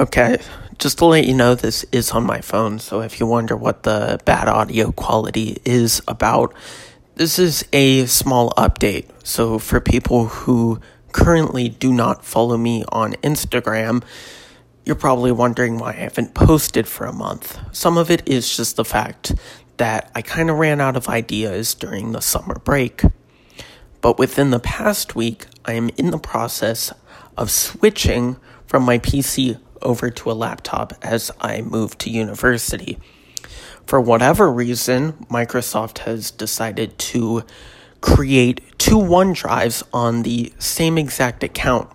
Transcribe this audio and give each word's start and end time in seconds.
Okay, 0.00 0.38
just 0.78 0.98
to 0.98 1.06
let 1.06 1.26
you 1.26 1.34
know, 1.34 1.56
this 1.56 1.84
is 1.90 2.12
on 2.12 2.24
my 2.24 2.40
phone, 2.40 2.78
so 2.78 3.00
if 3.00 3.18
you 3.18 3.26
wonder 3.26 3.56
what 3.56 3.82
the 3.82 4.20
bad 4.24 4.46
audio 4.46 4.92
quality 4.92 5.60
is 5.64 6.00
about, 6.06 6.54
this 7.16 7.36
is 7.36 7.66
a 7.72 8.06
small 8.06 8.50
update. 8.50 9.06
So, 9.24 9.58
for 9.58 9.80
people 9.80 10.26
who 10.26 10.80
currently 11.10 11.68
do 11.68 11.92
not 11.92 12.24
follow 12.24 12.56
me 12.56 12.84
on 12.92 13.14
Instagram, 13.24 14.04
you're 14.84 14.94
probably 14.94 15.32
wondering 15.32 15.78
why 15.78 15.90
I 15.90 15.94
haven't 15.94 16.32
posted 16.32 16.86
for 16.86 17.04
a 17.04 17.12
month. 17.12 17.58
Some 17.72 17.98
of 17.98 18.08
it 18.08 18.22
is 18.24 18.56
just 18.56 18.76
the 18.76 18.84
fact 18.84 19.34
that 19.78 20.12
I 20.14 20.22
kind 20.22 20.48
of 20.48 20.58
ran 20.58 20.80
out 20.80 20.96
of 20.96 21.08
ideas 21.08 21.74
during 21.74 22.12
the 22.12 22.22
summer 22.22 22.60
break. 22.60 23.02
But 24.00 24.16
within 24.16 24.50
the 24.50 24.60
past 24.60 25.16
week, 25.16 25.46
I 25.64 25.72
am 25.72 25.90
in 25.96 26.12
the 26.12 26.18
process 26.18 26.92
of 27.36 27.50
switching 27.50 28.36
from 28.64 28.84
my 28.84 28.98
PC 28.98 29.58
over 29.82 30.10
to 30.10 30.30
a 30.30 30.32
laptop 30.32 30.92
as 31.02 31.30
I 31.40 31.62
move 31.62 31.98
to 31.98 32.10
university. 32.10 32.98
For 33.86 34.00
whatever 34.00 34.50
reason, 34.50 35.12
Microsoft 35.30 35.98
has 36.00 36.30
decided 36.30 36.98
to 36.98 37.44
create 38.00 38.60
two 38.78 38.98
OneDrives 38.98 39.82
on 39.92 40.22
the 40.22 40.52
same 40.58 40.98
exact 40.98 41.42
account. 41.42 41.90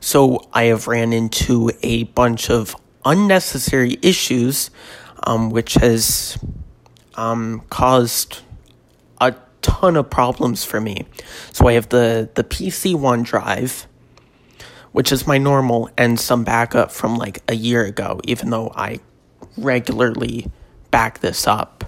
So 0.00 0.48
I 0.52 0.64
have 0.64 0.86
ran 0.86 1.12
into 1.12 1.70
a 1.82 2.04
bunch 2.04 2.50
of 2.50 2.76
unnecessary 3.04 3.98
issues, 4.02 4.70
um, 5.26 5.50
which 5.50 5.74
has 5.74 6.38
um, 7.16 7.62
caused 7.70 8.42
a 9.20 9.34
ton 9.62 9.96
of 9.96 10.10
problems 10.10 10.64
for 10.64 10.80
me. 10.80 11.06
So 11.52 11.66
I 11.66 11.72
have 11.72 11.88
the, 11.88 12.28
the 12.34 12.44
PC 12.44 12.94
OneDrive 12.94 13.86
which 14.94 15.10
is 15.10 15.26
my 15.26 15.38
normal, 15.38 15.90
and 15.98 16.20
some 16.20 16.44
backup 16.44 16.92
from 16.92 17.16
like 17.16 17.42
a 17.48 17.54
year 17.56 17.84
ago, 17.84 18.20
even 18.22 18.50
though 18.50 18.70
I 18.76 19.00
regularly 19.56 20.46
back 20.92 21.18
this 21.18 21.48
up. 21.48 21.84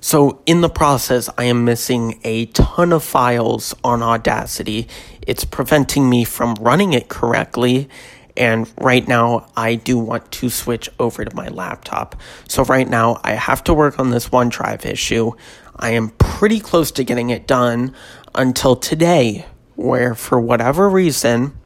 So, 0.00 0.40
in 0.46 0.62
the 0.62 0.70
process, 0.70 1.28
I 1.36 1.44
am 1.44 1.66
missing 1.66 2.18
a 2.24 2.46
ton 2.46 2.94
of 2.94 3.04
files 3.04 3.74
on 3.84 4.02
Audacity. 4.02 4.88
It's 5.20 5.44
preventing 5.44 6.08
me 6.08 6.24
from 6.24 6.54
running 6.54 6.94
it 6.94 7.10
correctly. 7.10 7.90
And 8.34 8.72
right 8.80 9.06
now, 9.06 9.50
I 9.54 9.74
do 9.74 9.98
want 9.98 10.32
to 10.32 10.48
switch 10.48 10.88
over 10.98 11.26
to 11.26 11.36
my 11.36 11.48
laptop. 11.48 12.18
So, 12.48 12.64
right 12.64 12.88
now, 12.88 13.20
I 13.22 13.32
have 13.32 13.62
to 13.64 13.74
work 13.74 13.98
on 13.98 14.08
this 14.08 14.30
OneDrive 14.30 14.86
issue. 14.86 15.32
I 15.76 15.90
am 15.90 16.08
pretty 16.16 16.60
close 16.60 16.90
to 16.92 17.04
getting 17.04 17.28
it 17.28 17.46
done 17.46 17.94
until 18.34 18.76
today, 18.76 19.44
where 19.76 20.14
for 20.14 20.40
whatever 20.40 20.88
reason, 20.88 21.59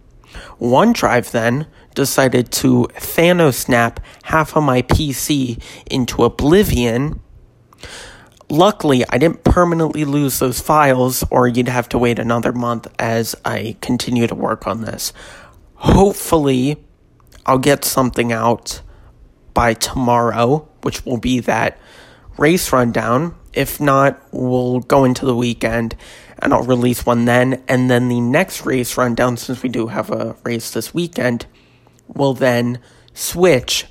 OneDrive 0.61 1.31
then 1.31 1.67
decided 1.95 2.51
to 2.53 2.89
Thanos 2.95 3.55
snap 3.55 4.01
half 4.25 4.57
of 4.57 4.65
my 4.65 4.83
PC 4.83 5.63
into 5.91 6.25
oblivion. 6.25 7.21
Luckily, 8.51 9.05
I 9.09 9.19
didn't 9.19 9.45
permanently 9.45 10.05
lose 10.05 10.39
those 10.39 10.61
files, 10.61 11.25
or 11.31 11.49
you'd 11.49 11.69
have 11.69 11.89
to 11.91 11.99
wait 11.99 12.19
another 12.19 12.53
month 12.53 12.87
as 12.99 13.35
I 13.45 13.77
continue 13.81 14.27
to 14.27 14.35
work 14.35 14.67
on 14.67 14.83
this. 14.83 15.13
Hopefully, 15.77 16.85
I'll 17.47 17.59
get 17.59 17.85
something 17.85 18.33
out 18.33 18.83
by 19.55 19.75
tomorrow, 19.75 20.69
which 20.83 21.05
will 21.05 21.19
be 21.19 21.41
that 21.41 21.79
race 22.39 22.73
rundown. 22.73 23.35
If 23.55 23.81
not, 23.81 24.21
we'll 24.33 24.81
go 24.81 25.05
into 25.05 25.25
the 25.25 25.37
weekend 25.37 25.97
and 26.39 26.53
I'll 26.53 26.63
release 26.63 27.07
one 27.07 27.25
then. 27.25 27.63
And 27.69 27.91
then 27.91 28.09
the 28.09 28.21
next 28.21 28.67
race 28.67 28.97
rundown, 28.97 29.37
since 29.37 29.63
we 29.63 29.69
do 29.69 29.89
have 29.89 30.11
a 30.11 30.37
race 30.45 30.71
this 30.71 30.93
weekend, 30.93 31.47
will 32.09 32.35
then 32.35 32.81
switch 33.15 33.87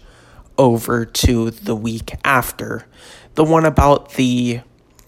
over 0.58 1.06
to 1.06 1.52
the 1.52 1.75
week 1.75 2.14
after. 2.23 2.86
The 3.36 3.44
one 3.44 3.66
about 3.66 4.14
the 4.14 4.61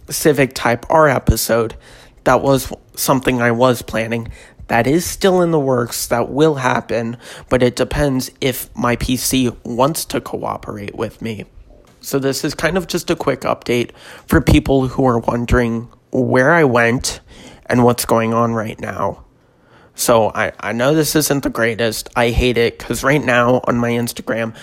Civic 0.10 0.54
Type 0.54 0.86
R 0.90 1.08
episode, 1.08 1.76
that 2.24 2.42
was 2.42 2.72
something 2.96 3.42
I 3.42 3.52
was 3.52 3.82
planning. 3.82 4.32
That 4.68 4.88
is 4.88 5.06
still 5.06 5.42
in 5.42 5.52
the 5.52 5.60
works. 5.60 6.08
That 6.08 6.30
will 6.30 6.56
happen, 6.56 7.18
but 7.50 7.62
it 7.62 7.76
depends 7.76 8.32
if 8.42 8.76
my 8.76 8.96
PC 8.96 9.56
wants 9.64 10.06
to 10.06 10.20
cooperate 10.20 10.96
with 10.96 11.22
me. 11.22 11.46
So, 12.06 12.20
this 12.20 12.44
is 12.44 12.54
kind 12.54 12.78
of 12.78 12.86
just 12.86 13.10
a 13.10 13.16
quick 13.16 13.42
update 13.42 13.90
for 14.28 14.40
people 14.40 14.90
who 14.90 15.08
are 15.08 15.18
wondering 15.18 15.90
where 16.12 16.54
I 16.54 16.64
went 16.64 17.20
and 17.66 17.84
what's 17.84 18.06
going 18.06 18.32
on 18.32 18.54
right 18.54 18.80
now. 18.80 19.26
So 19.96 20.30
I, 20.36 20.52
I 20.60 20.74
know 20.74 20.94
this 20.94 21.16
isn't 21.16 21.44
the 21.44 21.50
greatest. 21.50 22.10
I 22.16 22.30
hate 22.30 22.58
it 22.58 22.78
because 22.78 23.04
right 23.04 23.24
now 23.24 23.62
on 23.64 23.78
my 23.78 23.92
Instagram, 23.92 24.56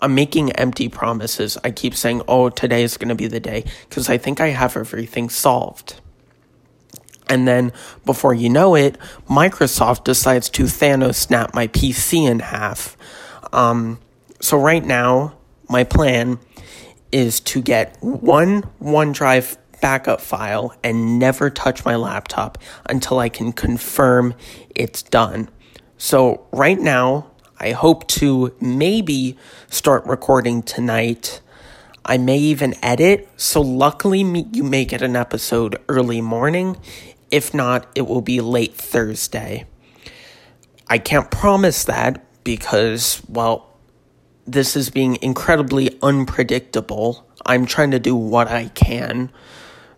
I'm 0.00 0.14
making 0.14 0.52
empty 0.52 0.88
promises. 0.88 1.56
I 1.64 1.70
keep 1.70 1.94
saying, 1.94 2.22
oh, 2.28 2.50
today 2.50 2.82
is 2.82 2.96
going 2.96 3.08
to 3.08 3.14
be 3.14 3.26
the 3.26 3.40
day 3.40 3.64
because 3.88 4.10
I 4.10 4.18
think 4.18 4.40
I 4.40 4.48
have 4.48 4.76
everything 4.76 5.30
solved. 5.30 6.00
And 7.28 7.48
then 7.48 7.72
before 8.04 8.34
you 8.34 8.50
know 8.50 8.74
it, 8.76 8.98
Microsoft 9.28 10.04
decides 10.04 10.50
to 10.50 10.64
Thanos 10.64 11.14
snap 11.14 11.54
my 11.54 11.66
PC 11.68 12.28
in 12.30 12.40
half. 12.40 12.96
Um, 13.52 13.98
so 14.40 14.58
right 14.58 14.84
now, 14.84 15.38
my 15.68 15.84
plan 15.84 16.38
is 17.14 17.38
to 17.38 17.62
get 17.62 17.96
one 18.02 18.62
OneDrive 18.82 19.56
backup 19.80 20.20
file 20.20 20.74
and 20.82 21.16
never 21.16 21.48
touch 21.48 21.84
my 21.84 21.94
laptop 21.94 22.58
until 22.86 23.20
I 23.20 23.28
can 23.28 23.52
confirm 23.52 24.34
it's 24.74 25.00
done. 25.00 25.48
So, 25.96 26.44
right 26.50 26.78
now, 26.78 27.30
I 27.56 27.70
hope 27.70 28.08
to 28.08 28.52
maybe 28.60 29.38
start 29.70 30.04
recording 30.06 30.64
tonight. 30.64 31.40
I 32.04 32.18
may 32.18 32.38
even 32.38 32.74
edit, 32.82 33.28
so 33.36 33.60
luckily 33.60 34.22
you 34.52 34.64
may 34.64 34.84
get 34.84 35.00
an 35.00 35.14
episode 35.14 35.80
early 35.88 36.20
morning. 36.20 36.76
If 37.30 37.54
not, 37.54 37.86
it 37.94 38.08
will 38.08 38.22
be 38.22 38.40
late 38.40 38.74
Thursday. 38.74 39.66
I 40.88 40.98
can't 40.98 41.30
promise 41.30 41.84
that 41.84 42.24
because, 42.42 43.22
well, 43.28 43.70
this 44.46 44.76
is 44.76 44.90
being 44.90 45.16
incredibly 45.22 45.93
unpredictable. 46.04 47.26
I'm 47.46 47.64
trying 47.64 47.90
to 47.92 47.98
do 47.98 48.14
what 48.14 48.48
I 48.48 48.68
can. 48.68 49.32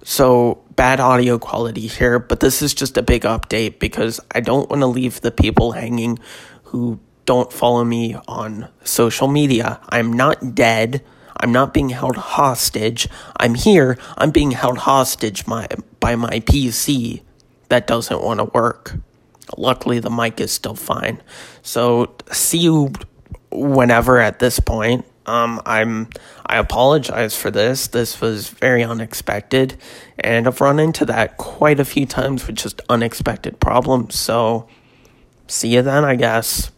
So, 0.05 0.63
bad 0.77 1.01
audio 1.01 1.37
quality 1.37 1.89
here, 1.89 2.21
but 2.21 2.39
this 2.39 2.63
is 2.63 2.73
just 2.73 2.97
a 2.97 3.03
big 3.03 3.23
update 3.23 3.81
because 3.81 4.21
I 4.31 4.41
don't 4.41 4.71
want 4.71 4.83
to 4.83 4.87
leave 4.87 5.21
the 5.21 5.33
people 5.33 5.73
hanging 5.73 6.21
who 6.65 7.01
don't 7.25 7.53
follow 7.53 7.85
me 7.85 8.15
on 8.29 8.69
social 8.85 9.27
media. 9.27 9.81
I'm 9.89 10.13
not 10.13 10.55
dead. 10.55 11.05
I'm 11.39 11.51
not 11.51 11.75
being 11.75 11.89
held 11.89 12.17
hostage. 12.17 13.09
I'm 13.37 13.55
here. 13.55 13.99
I'm 14.17 14.31
being 14.31 14.53
held 14.53 14.79
hostage 14.79 15.47
my, 15.49 15.67
by 15.99 16.15
my 16.15 16.41
PC 16.41 17.23
that 17.69 17.89
doesn't 17.89 18.23
want 18.23 18.39
to 18.39 18.45
work. 18.45 18.95
Luckily, 19.57 19.99
the 19.99 20.11
mic 20.11 20.41
is 20.41 20.53
still 20.53 20.77
fine. 20.77 21.21
So, 21.63 22.15
see 22.31 22.59
you 22.59 22.93
whenever 23.51 24.19
at 24.21 24.39
this 24.39 24.61
point. 24.61 25.05
Um, 25.27 25.61
I'm 25.67 26.09
I 26.47 26.59
apologize 26.59 27.37
for 27.37 27.51
this. 27.51 27.89
This 27.89 28.21
was 28.21 28.49
very 28.49 28.85
unexpected, 28.85 29.77
and 30.19 30.47
I've 30.47 30.61
run 30.61 30.79
into 30.79 31.05
that 31.07 31.37
quite 31.37 31.81
a 31.81 31.85
few 31.85 32.07
times 32.07 32.47
with 32.47 32.57
just 32.57 32.81
unexpected 32.89 33.59
problems. 33.61 34.19
So, 34.19 34.69
see 35.49 35.75
you 35.75 35.83
then, 35.83 36.05
I 36.05 36.15
guess. 36.15 36.71